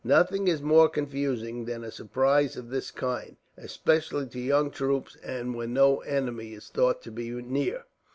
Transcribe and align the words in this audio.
Nothing 0.03 0.47
is 0.47 0.63
more 0.63 0.89
confusing 0.89 1.65
than 1.65 1.83
a 1.83 1.91
surprise 1.91 2.57
of 2.57 2.71
this 2.71 2.89
kind, 2.89 3.37
especially 3.55 4.25
to 4.29 4.39
young 4.39 4.71
troops, 4.71 5.15
and 5.23 5.53
when 5.53 5.73
no 5.75 5.99
enemy 5.99 6.53
is 6.53 6.69
thought 6.69 7.03
to 7.03 7.11
be 7.11 7.29
near. 7.29 7.85